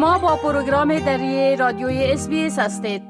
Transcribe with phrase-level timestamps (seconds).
[0.00, 3.02] شما با پروگرام دری رادیوی اس هستید.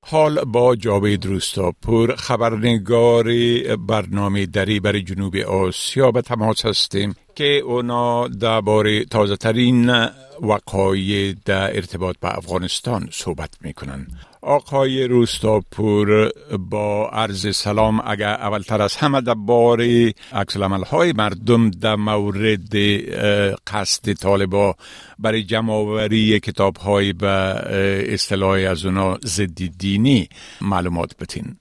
[0.00, 3.24] حال با جاوید روستاپور خبرنگار
[3.88, 9.90] برنامه دری برای جنوب آسیا به تماس هستیم که اونا درباره تازه ترین
[10.42, 14.06] وقایع در ارتباط به افغانستان صحبت می‌کنن.
[14.46, 22.74] آقای روستاپور با عرض سلام اگر اولتر از همه درباره عکس های مردم در مورد
[23.66, 24.74] قصد طالبا
[25.18, 27.28] برای جمعآوری کتاب های به
[28.08, 30.28] اصطلاح از اونا ضد دینی
[30.60, 31.56] معلومات بتین.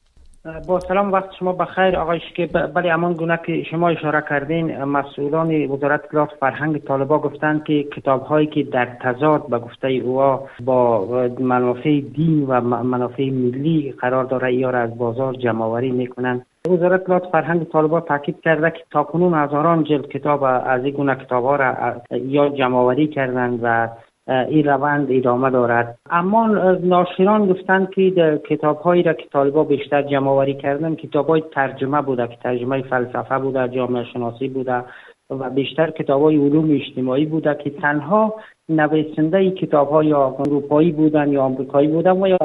[0.67, 1.97] با سلام وقت شما بخیر.
[1.97, 7.63] آقای که بله امان گونه که شما اشاره کردین مسئولان وزارت اطلاعات فرهنگ طالبا گفتند
[7.63, 11.07] که کتاب هایی که در تضاد به گفته او با
[11.39, 16.45] منافع دین و منافع ملی قرار داره یا را از بازار جمعآوری می‌کنند.
[16.69, 21.43] وزارت اطلاعات فرهنگ طالبا تاکید کرده که تاکنون هزاران جلد کتاب از این گونه کتاب
[21.43, 23.87] ها را یا جمعآوری کردند و
[24.27, 25.97] این روند ادامه دارد.
[26.09, 26.47] اما
[26.83, 32.01] ناشران گفتند که کتاب هایی را که طالبا بیشتر جمع آوری کردن کتاب های ترجمه
[32.01, 34.83] بوده که ترجمه فلسفه بوده جامعه شناسی بوده
[35.29, 38.33] و بیشتر کتاب های علوم اجتماعی بوده که تنها
[38.69, 42.37] نویسنده کتاب های یا اروپایی بودن یا آمریکایی بودن و یا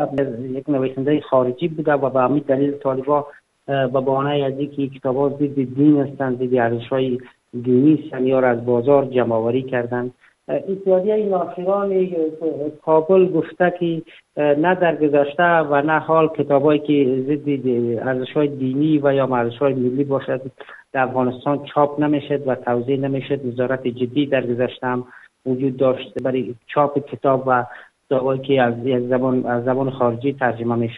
[0.50, 3.26] یک نویسنده خارجی بوده و به همین دلیل طالبا
[3.66, 7.18] به بانه از اینکه کتاب ها ضد دین هستند ضد ارزش های
[7.62, 10.14] دینی هستند از بازار جمع کردند.
[10.50, 12.08] اتحادیه ناشران
[12.82, 14.02] کابل گفته که
[14.36, 17.68] نه در گذشته و نه حال کتابایی که ضد
[18.08, 20.40] ارزش های دینی و یا ارزش های ملی باشد.
[20.92, 23.46] در افغانستان چاپ نمی‌شد و توضیح نمی‌شد.
[23.46, 25.04] وزارت جدی در گذشته هم
[25.46, 26.22] وجود داشت.
[26.22, 27.64] برای چاپ کتاب و
[28.06, 28.74] کتابایی که از
[29.08, 30.90] زبان زبان خارجی ترجمه می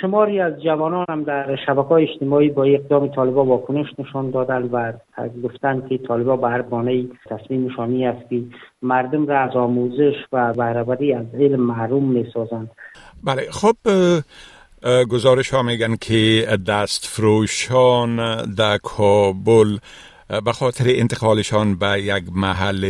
[0.00, 4.92] شماری از جوانان هم در شبکه های اجتماعی با اقدام طالبا واکنش نشان دادن و
[5.44, 8.42] گفتند که طالبا به هر بانه تصمیم نشانی است که
[8.82, 12.70] مردم را از آموزش و برابری از علم محروم می سازند
[13.24, 13.76] بله خب
[15.10, 19.78] گزارش ها میگن که دست فروشان در کابل
[20.40, 22.80] به خاطر انتقالشان به یک محل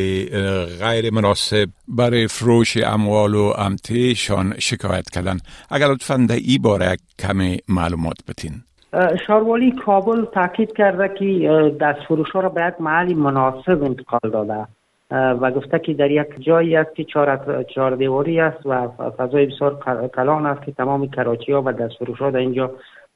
[0.81, 5.37] غیر مناسب برای فروش اموال و امتیشان شکایت کردن.
[5.71, 8.53] اگر لطفا در ای باره کمی معلومات بتین
[9.27, 14.67] شاروالی کابل تاکید کرده که دست فروش ها را به یک محل مناسب انتقال داده.
[15.13, 17.05] و گفته که در یک جایی است که
[17.75, 18.89] چهار, دیواری است و
[19.19, 22.71] فضای بسیار کلان است که تمام کراچی ها و دست فروش ها در اینجا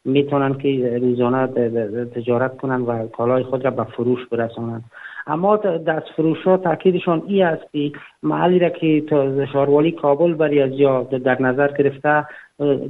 [0.06, 1.46] می‌تونن که روزانه
[2.04, 4.84] تجارت کنن و کالای خود را به فروش برسانند
[5.26, 9.02] اما دست فروش ها تاکیدشان ای است که محلی را که
[9.52, 12.26] شاروالی کابل برای از جا در نظر گرفته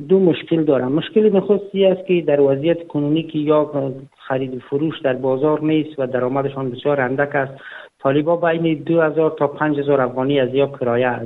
[0.09, 3.93] دو مشکل دارم مشکل نخستی است که در وضعیت کنونی که یا
[4.29, 7.53] خرید فروش در بازار نیست و درآمدشان بسیار اندک است.
[7.99, 11.21] طالبا بین دو هزار تا پنج هزار افغانی از یا کرایه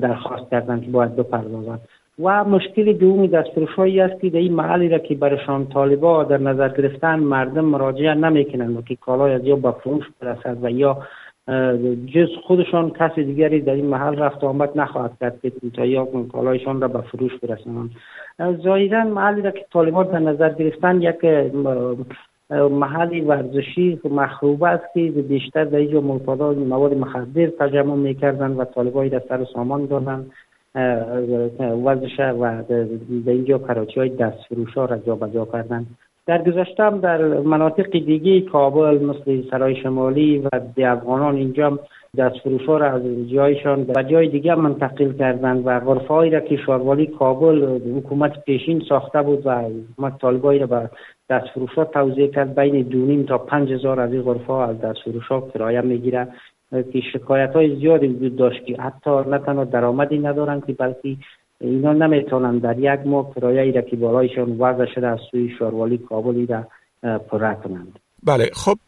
[0.00, 1.80] درخواست کردن که باید بپردازند.
[2.18, 6.68] و مشکل دومی دستفروشهایی است که در این محلی را که برشان طالبا در نظر
[6.68, 10.98] گرفتن مردم مراجعه نمی‌کنند و که کالای از یا به فروش برسد و یا
[12.14, 16.80] جز خودشان کسی دیگری در این محل رفت آمد نخواهد کرد که تا یا کالایشان
[16.80, 17.90] را به فروش برسانند.
[18.62, 21.24] ظاهرا محلی را که طالبان در نظر گرفتن یک
[22.70, 29.10] محلی ورزشی مخروبه است که بیشتر در اینجا مرتضا مواد مخدر تجمع می‌کردن و طالبایی
[29.10, 30.26] را سر سامان دادن
[31.84, 32.62] وضعش و
[33.24, 35.86] به اینجا کراچی های دست فروش ها را جا بجا کردن
[36.26, 41.78] در گذشته در مناطق دیگه کابل مثل سرای شمالی و افغانان اینجا
[42.18, 46.40] دست فروش ها را از جایشان و جای دیگه منتقل کردند و غرفه هایی را
[46.40, 49.62] که شاروالی کابل حکومت پیشین ساخته بود و
[49.92, 50.90] حکومت طالبایی را به
[51.30, 52.54] دست فروش ها توضیح کرد.
[52.54, 56.28] بین دونیم تا پنج هزار از این غرفه ها از دست فروش ها کرایه می‌گیره
[56.72, 61.16] که شکایت های زیادی وجود داشت که حتی نه تنها درآمدی ندارن که بلکه
[61.60, 66.46] اینا نمی‌تونن در یک ماه کرایه را که بالایشان وضع شده از سوی شاروالی کابلی
[66.46, 66.66] را
[67.02, 67.98] پره کنند.
[68.24, 68.78] بله خب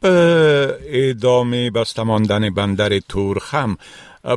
[0.93, 3.77] ادامه بستماندن بندر تورخم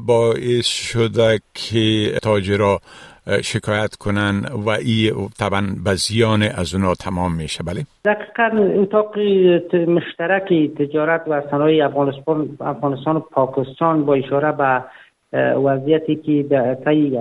[0.08, 2.80] باعث شده که تاجرا
[3.44, 9.20] شکایت کنن و ای طبعا به زیان از اونا تمام میشه بله؟ دقیقا اتاق
[9.74, 14.84] مشترک تجارت و صنایع افغانستان افغانستان و پاکستان با اشاره به
[15.56, 17.18] وضعیتی که در طی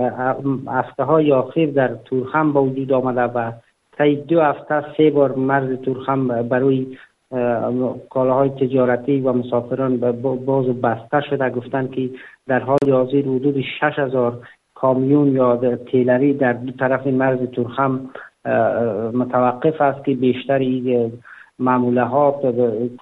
[0.69, 3.53] هفته های اخیر در تورخم به وجود آمده و
[3.99, 6.87] طی دو هفته سه بار مرز تورخم برای
[8.11, 9.97] کالاهای تجارتی و مسافران
[10.47, 11.50] باز بسته شده.
[11.50, 12.11] گفتند که
[12.47, 14.38] در حال حاضر حدود 6000
[14.81, 18.00] کامیون یا تیلری در دو طرف مرز تورخم
[19.14, 20.61] متوقف است که بیشتر
[21.58, 22.40] معموله ها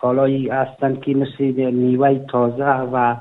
[0.01, 3.17] کالایی هستند که مثل نیوه تازه و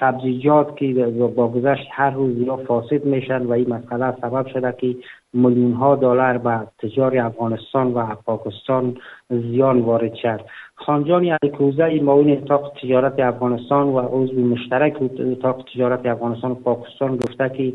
[0.00, 0.92] سبزیجات که
[1.36, 4.96] با گذشت هر روز یا فاسد میشن و این مسئله سبب شده که
[5.32, 8.96] میلیون ها دلار به تجار افغانستان و پاکستان
[9.30, 10.40] زیان وارد شد.
[10.74, 17.48] خانجان کوزه معاون اتاق تجارت افغانستان و عضو مشترک اتاق تجارت افغانستان و پاکستان گفته
[17.48, 17.72] که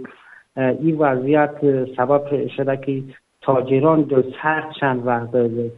[0.58, 1.56] این وضعیت
[1.98, 3.04] سبب شده که
[3.42, 4.24] تاجران دو
[4.80, 5.28] شند و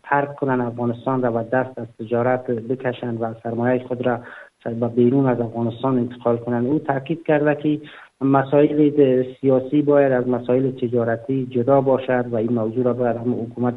[0.03, 4.19] ترک کنن افغانستان را و دست از تجارت بکشند و سرمایه خود را
[4.65, 6.67] به بیرون از افغانستان انتقال کنند.
[6.67, 7.79] او تاکید کرده که
[8.21, 13.75] مسائل سیاسی باید از مسائل تجارتی جدا باشد و این موضوع را باید هم حکومت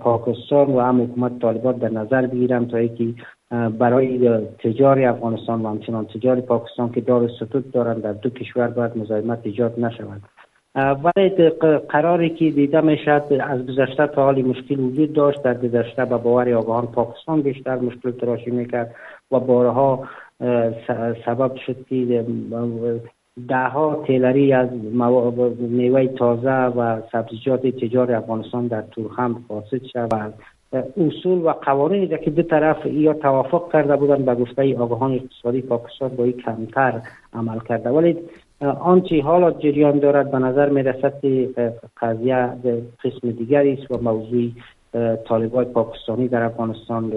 [0.00, 3.04] پاکستان و هم حکومت طالبان در نظر بگیرم تا اینکه
[3.78, 8.96] برای تجار افغانستان و همچنان تجار پاکستان که دار ستوت دارند در دو کشور باید
[8.98, 10.22] مزاحمت ایجاد نشود.
[10.76, 11.50] ولی
[11.88, 15.42] قراری که دیده می‌شد از گذشته تا حالی مشکل وجود داشت.
[15.42, 18.94] در گذشته به باور آگاهان پاکستان بیشتر مشکل تراشی می‌کرد
[19.30, 20.08] و بارها
[21.26, 22.24] سبب شد که
[23.48, 24.68] ده ها تیلری از
[25.58, 30.32] میوه تازه و سبزیجات تجار افغانستان در تورخم فاسد شد و
[30.96, 36.08] اصول و قوانینی که دو طرف یا توافق کرده بودند به گفته آگاهان اقتصادی پاکستان
[36.08, 37.00] با کمتر
[37.34, 37.90] عمل کرده.
[37.90, 38.16] ولی
[38.80, 41.48] آنچه حالا جریان دارد به نظر می رسد که
[42.00, 42.52] قضیه
[43.04, 44.50] قسم دیگری است و موضوع
[45.28, 47.12] طالبای پاکستانی در افغانستان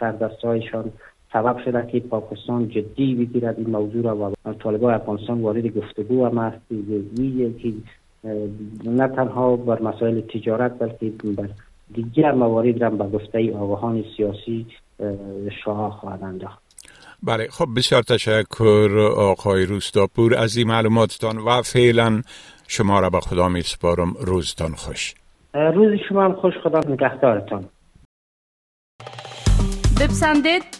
[0.00, 0.92] سردستهایشان
[1.32, 6.38] سبب شده که پاکستان جدی بگیرد این موضوع را و طالبان افغانستان وارد گفتگو هم
[6.38, 6.58] است.
[7.62, 7.72] که
[8.84, 11.48] نه تنها بر مسائل تجارت بلکه بر
[11.94, 14.66] دیگر موارد را به گفته آقاهان سیاسی
[15.64, 16.58] شاه خواهد انداخت.
[17.22, 22.22] بله خب بسیار تشکر آقای روستاپور از این معلوماتتان و فعلا
[22.68, 25.14] شما را به خدا می سپارم روزتان خوش.
[25.54, 26.54] روز شما هم خوش.
[26.64, 27.64] خدا نگهدارتان.
[30.00, 30.79] بپسندید.